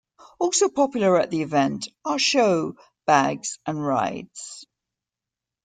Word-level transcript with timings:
Also 0.39 0.67
popular 0.67 1.19
at 1.19 1.29
the 1.29 1.43
event 1.43 1.87
are 2.03 2.17
show 2.17 2.75
bags 3.05 3.59
and 3.67 3.85
rides. 3.85 4.65